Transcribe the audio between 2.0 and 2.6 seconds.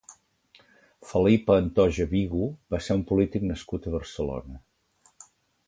Vigo